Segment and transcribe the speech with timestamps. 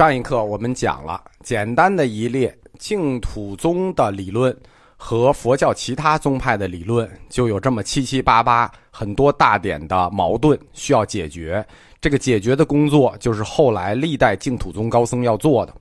[0.00, 4.58] 上一课我们讲了简单的一列净土宗的理论
[4.96, 11.62] 和佛教其他宗派的理论，就有这么七七八八很多大点的矛盾需要解决。
[12.00, 15.74] 这个解决的工作就是后来历代净土宗高僧要做的。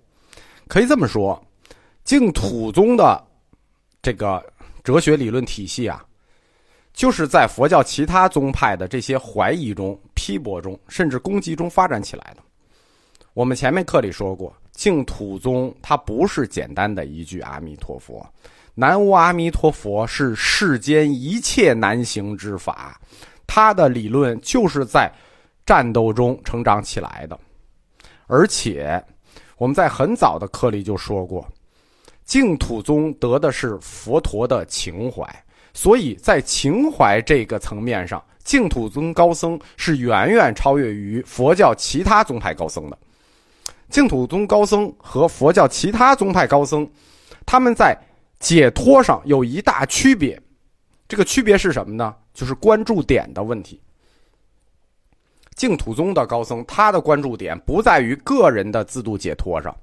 [0.67, 1.41] 可以这么说，
[2.04, 3.25] 净土宗的
[4.01, 4.45] 这个
[4.83, 6.04] 哲学理论体系啊，
[6.91, 12.43] 就是在佛教其他宗派的这些怀疑中、批驳中，甚至攻击中发展起来的。
[13.39, 18.21] 我们前面课里说过，净土宗它不是简单的一句阿弥陀佛，
[18.75, 23.00] 南无阿弥陀佛是世间一切难行之法，
[23.47, 25.09] 它的理论就是在。
[25.65, 27.39] 战斗中成长起来的，
[28.28, 29.01] 而且
[29.56, 31.47] 我们在很早的课里就说过，
[32.25, 35.23] 净土宗得的是佛陀的情怀，
[35.73, 42.97] 所以在情怀这个层面上，净土宗高僧是远远超越于佛教其他宗派高僧的。
[43.89, 46.90] 净土宗高僧和佛教其他宗派高僧，
[47.45, 47.98] 他们在
[48.40, 50.40] 解脱上有一大区别，
[51.08, 52.16] 这个区别是什么呢？
[52.34, 53.81] 就是关注点的问题。
[55.56, 59.76] 净土宗的高僧，他的关注点不在于个人的自度解脱上，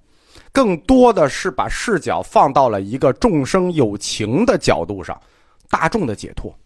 [0.52, 5.20] 更多的是把视角放到了一个众生有情的角度上，
[5.68, 6.56] 大众的解脱。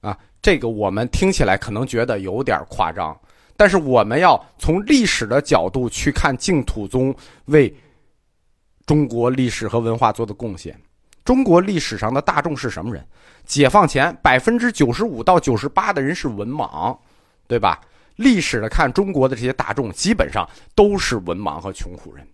[0.00, 3.18] 啊，这个我们听起来可能觉得有点夸张，
[3.58, 7.14] 但是我们要从历史的角度去看净土宗
[7.44, 7.70] 为
[8.86, 10.74] 中国历史和文化做的贡献。
[11.24, 13.06] 中国历史上的大众是什么人？
[13.44, 16.96] 解放前百分之九十五到九十八的人是文盲。
[17.48, 17.80] 对吧？
[18.16, 22.28] 历史的看，中国的这些大众基本上都是文盲和穷苦人。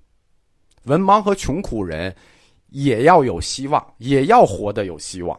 [0.87, 2.13] 文盲和穷苦人
[2.71, 5.39] 也要有希望，也要活得有希望。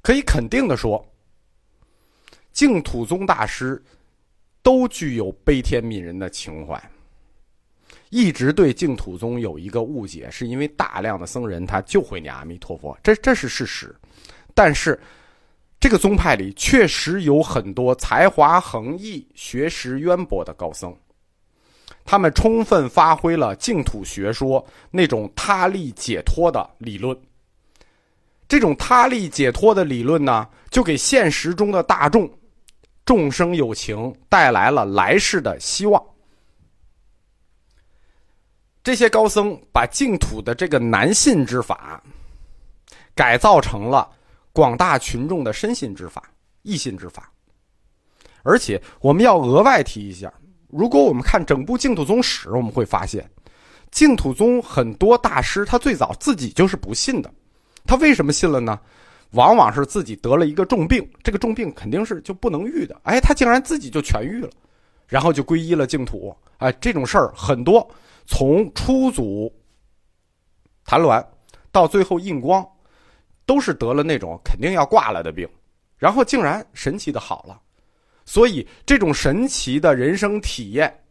[0.00, 1.06] 可以肯定的说，
[2.50, 3.82] 净土宗大师
[4.70, 6.80] 都具有悲天悯人的情怀。
[8.10, 13.92] 一直对净土宗有一个误解，是因为大量的僧人他就会念阿弥陀佛，这这是事实。
[14.54, 14.96] 但是。
[15.80, 20.94] 这个宗派里确实有很多才华横溢、学识渊博的高僧，
[22.04, 27.18] 他们充分发挥了净土学说那种他力解脱的理论。
[28.46, 32.30] 这种他力解脱的理论呢，就给现实中的大众、
[33.10, 36.00] 众生有情带来了来世的希望。
[38.84, 42.00] 这些高僧把净土的这个难信之法
[43.12, 44.08] 改造成了。
[44.52, 46.22] 广大群众的深信之法、
[46.62, 47.32] 易信之法，
[48.44, 50.32] 而且我们要额外提一下：
[50.68, 53.28] 如果我们看整部净土宗史，我们会发现，
[53.90, 57.28] 净土宗很多大师他最早自己就是不信的。
[57.84, 58.78] 他为什么信了呢？
[59.32, 63.00] 往往是自己得了一个重病，这个重病肯定是就不能愈的。
[63.04, 64.50] 哎，他竟然自己就痊愈了，
[65.06, 66.36] 然后就皈依了净土。
[66.58, 67.88] 哎，这种事儿很多，
[68.26, 69.52] 从初祖
[70.84, 71.24] 谭鸾
[71.72, 72.66] 到最后印光。
[73.46, 75.48] 都是得了那种肯定要挂了的病，
[75.98, 77.60] 然后竟然神奇的好了，
[78.24, 81.02] 所以这种神奇的人生体验，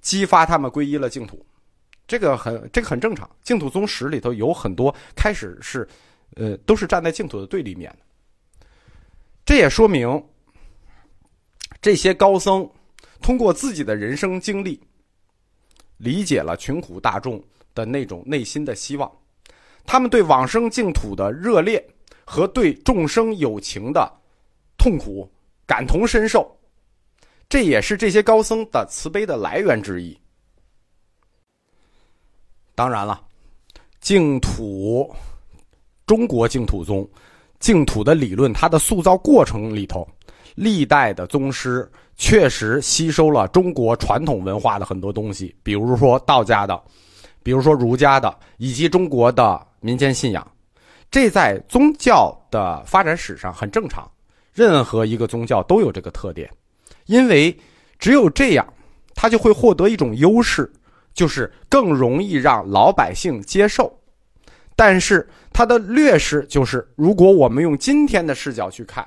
[0.00, 1.46] 激发他们皈依了净土，
[2.08, 3.30] 这个很这个很正常。
[3.44, 5.86] 净土宗史里头有很多开始是，
[6.38, 8.66] 呃，都是站在净土的对立面的。
[9.44, 10.24] 这也说明，
[11.82, 12.68] 这些高僧
[13.20, 14.80] 通过自己的人生经历，
[15.96, 17.42] 理解了穷苦大众
[17.74, 19.10] 的那种内心的希望。
[19.84, 21.84] 他们对往生净土的热烈
[22.24, 24.08] 和对众生有情的
[24.76, 25.28] 痛苦
[25.66, 26.56] 感同身受，
[27.48, 30.16] 这也是这些高僧的慈悲的来源之一。
[32.74, 33.26] 当然了，
[33.98, 35.12] 净土
[36.08, 37.08] 中国净土宗
[37.60, 40.04] 净土的理论，它的塑造过程里头，
[40.56, 46.82] 历代的宗师确实吸收了中国传统文化的很多东西，比如说道家的，
[47.44, 49.64] 比如说儒家的，以及中国的。
[49.80, 50.44] 民间信仰，
[51.08, 54.10] 这在宗教的发展史上很正常。
[54.52, 56.50] 任何一个宗教都有这个特点，
[57.06, 57.56] 因为
[57.96, 58.66] 只有这样，
[59.14, 60.68] 它就会获得一种优势，
[61.14, 63.96] 就是更容易让老百姓接受。
[64.78, 69.04] 但是它的劣势就是，如果我们用今天的视角去看，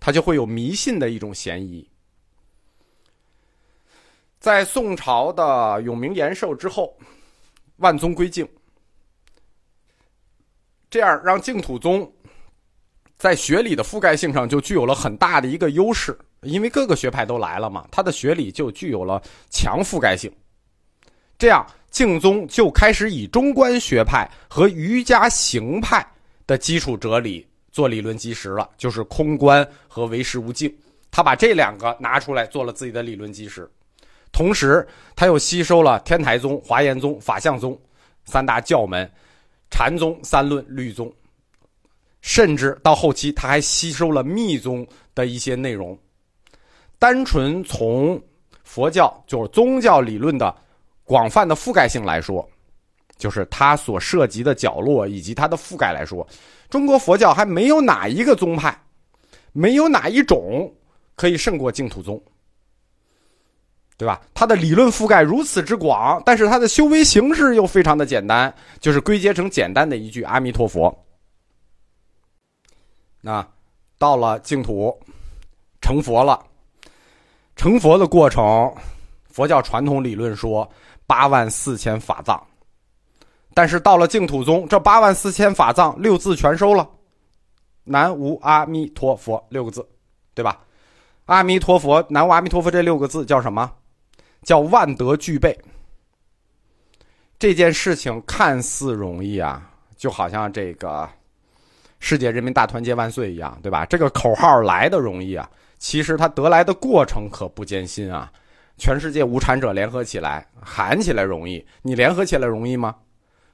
[0.00, 1.88] 它就会有迷信的一种嫌疑。
[4.40, 6.98] 在宋朝的永明延寿之后，
[7.76, 8.48] 万宗归净。
[10.90, 12.12] 这样让净土宗
[13.16, 20.32] 在学理的覆盖性上就具有了很大的一个优势，因为各个学派都来了嘛，它的学理就具有了强覆盖性。
[21.40, 26.06] 这样净宗就开始以中观学派和瑜伽行派
[26.46, 30.70] 的基础哲理做理论基石了，就是空观和唯识无境。
[31.10, 33.68] 他把这两个拿出来做了自己的理论基石。
[34.32, 37.76] 同时他又吸收了天台宗、华严宗、法相宗
[38.26, 39.10] 三大教门，
[39.70, 41.10] 禅宗、三论、律宗，
[42.20, 45.98] 甚至到后期他还吸收了密宗的一些内容。
[46.98, 48.22] 单纯从
[48.62, 50.54] 佛教就是宗教理论的
[51.10, 52.48] 广泛的覆盖性来说，
[53.16, 56.24] 就是它所涉及的角落以及它的覆盖来说，
[56.68, 58.80] 中国佛教还没有哪一个宗派，
[59.50, 60.72] 没有哪一种
[61.16, 62.22] 可以胜过净土宗，
[63.96, 64.22] 对吧？
[64.32, 70.96] 它的理论覆盖如此之广，但是它的修为形式又非常的简单，就是归结成简单的一句阿弥陀佛。
[73.20, 73.44] 那
[73.98, 74.96] 到了净土，
[75.80, 76.40] 成佛了。
[77.56, 78.72] 成佛的过程，
[79.28, 80.70] 佛教传统理论说
[81.10, 82.40] 八万四千法藏，
[83.52, 86.88] 但是到了净土宗，这八万四千法藏六字全收了，
[87.82, 89.84] 南无阿弥陀佛六个字，
[90.34, 90.60] 对吧？
[91.26, 93.68] 阿弥陀佛，南无阿弥陀佛这六个字叫什么？
[94.44, 95.58] 叫万德俱备。
[97.40, 101.10] 这件事情看似容易啊，就好像这个
[101.98, 103.84] 世界人民大团结万岁一样，对吧？
[103.84, 105.50] 这个口号来的容易啊。
[105.80, 108.30] 其实它得来的过程可不艰辛啊！
[108.80, 112.96] 全世界无产者联合起来喊起来容易，你联合起来容易吗？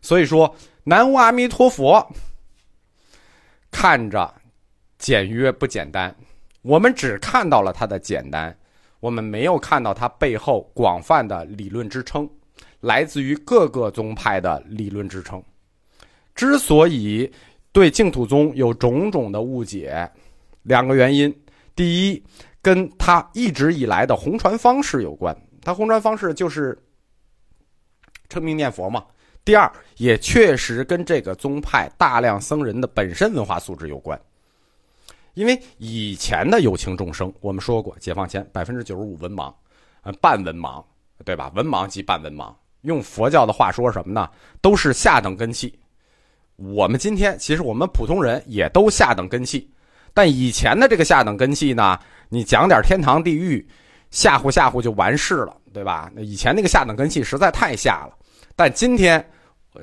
[0.00, 2.08] 所以说，南无阿弥陀佛，
[3.72, 4.32] 看着
[4.98, 6.14] 简约不简单。
[6.62, 8.56] 我们只看到了它的简单，
[9.00, 12.30] 我们没有看到它背后广泛的理论支撑，
[12.78, 15.42] 来自于各个宗派的理论支撑。
[16.36, 17.28] 之所以
[17.72, 20.08] 对净土宗有种种的误解，
[20.62, 21.34] 两个原因。
[21.74, 22.22] 第一，
[22.66, 25.32] 跟他一直以来的红传方式有关，
[25.62, 26.76] 他红传方式就是
[28.28, 29.04] 称名念佛嘛。
[29.44, 34.20] 第二，也确实跟这个宗派大量僧人的本身文化素质有关。
[35.34, 39.54] 因为以前的有情众生，我们说过，解放前百分之九十五文盲，
[40.02, 40.84] 呃，半文盲，
[41.24, 41.52] 对吧？
[41.54, 44.28] 文盲及半文盲，用佛教的话说什么呢？
[44.60, 45.78] 都是下等根器。
[46.56, 49.70] 我们今天其实我们普通人也都下等根器。
[50.12, 51.96] 但以前的这个下等根器呢，
[52.28, 53.66] 你讲点天堂地狱，
[54.10, 56.10] 吓唬吓唬就完事了，对吧？
[56.14, 58.16] 那以前那个下等根器实在太下了。
[58.54, 59.24] 但今天，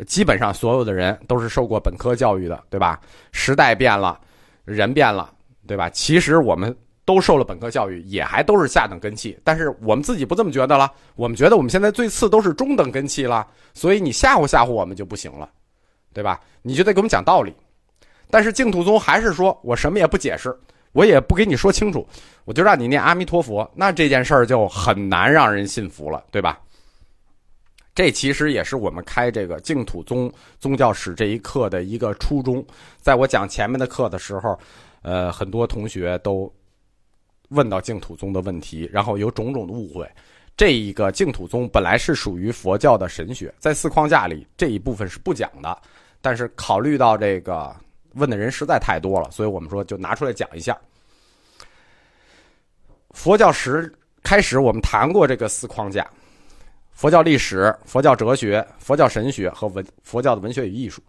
[0.07, 2.99] 基本上所有的人都是受过本科教育的，对吧？
[3.31, 4.19] 时代变了，
[4.65, 5.31] 人变了，
[5.67, 5.89] 对吧？
[5.89, 6.75] 其实我们
[7.05, 9.37] 都受了本科教育，也还都是下等根器。
[9.43, 13.45] 但是我们自己不这么觉得了，我们觉得我们现在最次都是中等根器了。
[13.73, 15.49] 所以你吓唬吓唬我们就不行了，
[16.13, 16.41] 对吧？
[16.61, 17.53] 你就得给我们讲道理。
[18.31, 20.57] 但是净土宗还是说我什么也不解释，
[20.93, 22.07] 我也不给你说清楚，
[22.45, 26.59] 我就让你念阿弥陀佛，那这件事儿就很难让人信服了，对吧？
[27.95, 32.65] 这其实也是我们开这个净土宗宗教史这一课的一个初衷。
[32.99, 34.57] 在我讲前面的课的时候，
[35.03, 36.51] 呃，很多同学都
[37.49, 40.09] 问到净土宗的问题，然后有种种的误会。
[40.55, 45.75] 这一个净土宗本来是属于佛教的神学，在四框架里这一部分是不讲的，
[46.21, 47.75] 但是考虑到这个。
[48.13, 50.77] 问的人实在太多了，所以我们说就拿出来讲一下。
[53.11, 53.93] 佛教史
[54.23, 56.07] 开始，我们谈过这个四框架：
[56.93, 61.01] 佛教历史、佛教哲学、佛教神学和文佛教的文学与艺术。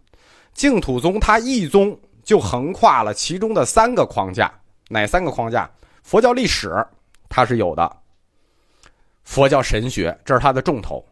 [0.53, 4.53] 净土宗它一宗就横跨了其中的三个框架，
[4.87, 5.69] 哪三个框架？
[6.03, 6.71] 佛教历史
[7.27, 7.91] 它是有的，
[9.23, 11.03] 佛教神学这是它的重头，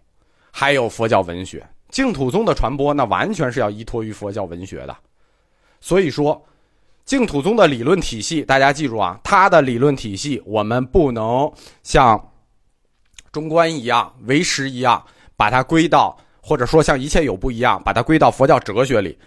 [0.52, 1.66] 还有佛教文学。
[1.90, 4.96] 净土宗的传播那完全是要依托于佛教文学的。
[5.84, 6.42] 所以说，
[7.04, 11.52] 净土宗的理论体系，大家记住啊，它的理论体系我们不能
[11.84, 12.32] 像
[13.34, 19.18] 中观一样、唯识一样把它归到，或者说像一切有不一样把它归到佛教哲学里。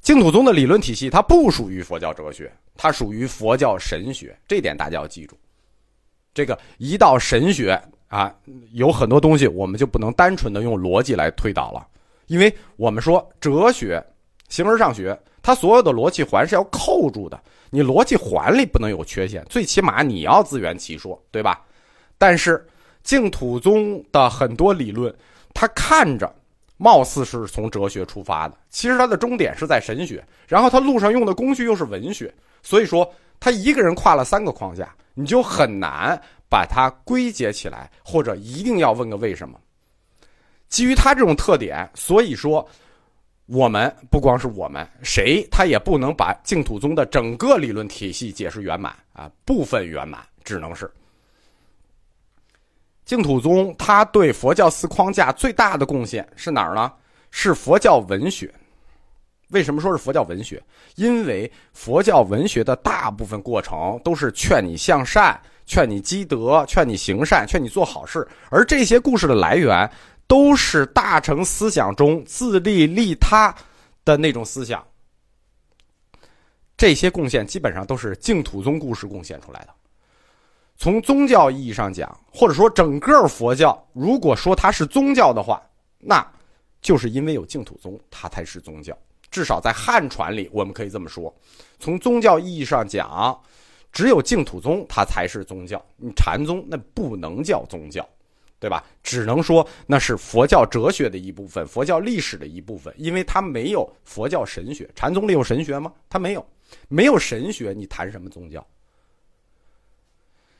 [0.00, 5.36] 净土宗的理论体系它不属于佛教哲学，它属于佛教神学，这点大家要记住。
[6.32, 7.78] 这个一到神学
[8.08, 8.34] 啊，
[8.72, 11.86] 有很多东西我们就不能单纯的用逻辑来推导了，
[12.26, 14.02] 因为我们说哲学、
[14.48, 15.20] 形而上学。
[15.42, 21.62] 它所有的逻辑环是要扣住的，你逻辑环里不能有缺陷，最起码你要自圆其说，对吧？
[22.18, 22.62] 但是
[23.02, 25.14] 净土宗的很多理论，
[25.54, 26.30] 它看着
[26.76, 32.32] 貌似是从哲学出发的，其实它的终点是在神学，然后它路上用的工具又是文学，
[32.62, 39.58] 所以说他一个人跨了三个框架，你就很难把它归结起来，或者一定要问个为什么。
[40.68, 42.68] 基于他这种特点，所以说。
[43.52, 50.88] 我们不光是我们，谁他也不能把净土宗的整个理论体系解释圆满啊，部分圆满只能是。
[53.04, 56.92] 净土宗他对佛教四框架最大的贡献是哪儿呢？
[57.32, 58.54] 是佛教文学。
[59.48, 60.62] 为什么说是佛教文学？
[60.94, 68.24] 因为佛教文学的大部分过程都是劝你向善，劝你积德，劝你行善，劝你做好事。
[68.48, 69.90] 而这些故事的来源，
[70.30, 73.52] 都是大乘思想中自利利他
[74.04, 74.86] 的那种思想。
[76.76, 79.74] 这些贡献基本上都是净土宗故事贡献出来的。
[80.76, 85.60] 从宗教意义上讲，或者说整个佛教，如果说它是宗教的话，
[85.98, 86.24] 那
[86.80, 88.96] 就是因为有净土宗，它才是宗教。
[89.32, 91.34] 至少在汉传里，我们可以这么说。
[91.80, 93.36] 从宗教意义上讲，
[93.90, 95.84] 只有净土宗它才是宗教。
[95.96, 98.08] 你禅宗那不能叫宗教，
[98.60, 98.84] 对吧？
[99.02, 104.88] 只能说那是佛教哲学的一部分，佛教历史的一部分，因为它没有佛教神学。
[104.94, 105.92] 禅宗里有神学吗？
[106.08, 106.46] 它没有。
[106.88, 108.64] 没有神学，你谈什么宗教？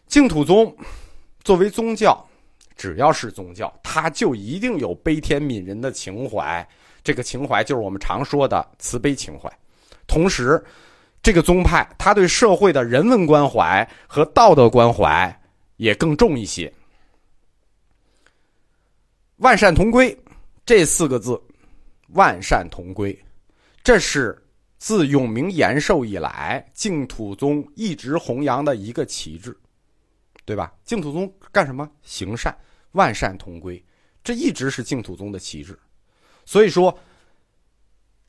[0.06, 0.74] 净土宗
[1.44, 2.26] 作为宗教，
[2.74, 6.66] 只要是宗教，它就一定有悲天悯人的情怀。
[7.04, 9.48] 这个情怀就是我们常说的慈悲情怀。
[10.08, 10.60] 同时，
[11.22, 15.40] 这个宗派它对社会的人文关怀和道德关怀
[15.76, 16.72] 也更重一些。
[19.40, 20.16] 万善同归
[20.64, 21.40] 这四个字，
[22.14, 23.18] 万善同归，
[23.82, 24.40] 这是。
[24.82, 29.54] 自永明延寿以来，净土宗一直弘扬的一个旗帜，
[30.46, 30.72] 对吧？
[30.86, 31.86] 净土宗干什么？
[32.00, 32.56] 行善，
[32.92, 33.84] 万善同归，
[34.24, 35.78] 这一直是净土宗的旗帜。
[36.46, 36.98] 所以说，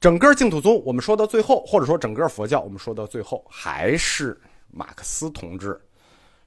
[0.01, 4.37] 整个净土宗，我们说到最后，或者说整个佛教，我们说到最后，还是
[4.69, 5.79] 马克思同志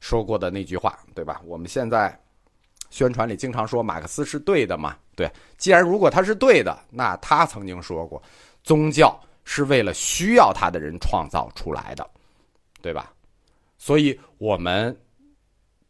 [0.01, 1.41] 说过的那句话，对吧？
[1.47, 2.15] 我们现在
[2.95, 4.97] 宣传里经常说马克思是对的嘛？
[5.17, 8.23] 对，既然如果他是对的，那他曾经说过，
[8.63, 9.21] 宗教。
[9.47, 12.11] 是为了需要他的人创造出来的，
[12.81, 13.13] 对吧？
[13.77, 14.99] 所以我们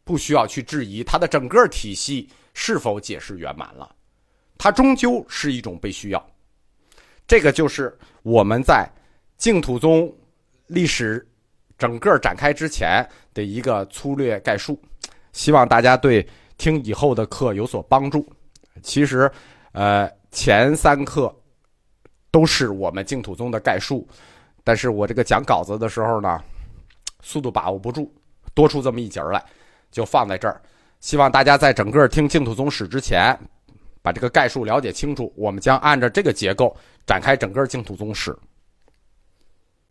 [0.03, 3.95] 不需要去质疑他的整个体系是否解释圆满了，
[4.57, 6.29] 它终究是一种被需要。
[7.25, 8.85] 这个就是我们在
[9.37, 10.13] 净土宗
[10.67, 11.25] 历史
[11.77, 14.77] 整个展开之前的一个粗略概述，
[15.31, 18.27] 希望大家对听以后的课有所帮助。
[18.81, 19.31] 其实，
[19.71, 21.33] 呃，前三课。
[22.31, 24.05] 都是我们净土宗的概述，
[24.61, 26.43] 但是我这个讲稿子的时候呢，
[27.21, 28.11] 速度把握不住，
[28.53, 29.41] 多出这么一节来，
[29.89, 30.61] 就放在这儿。
[30.99, 33.33] 希望大家在整个听净土宗史之前，
[34.01, 35.33] 把这个概述了解清楚。
[35.37, 36.75] 我们将按照这个结构
[37.07, 38.37] 展开整个净土宗史。